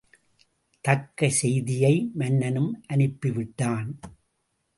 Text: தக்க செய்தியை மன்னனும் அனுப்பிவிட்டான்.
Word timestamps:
தக்க 0.85 1.29
செய்தியை 1.29 2.09
மன்னனும் 2.13 2.83
அனுப்பிவிட்டான். 2.93 3.89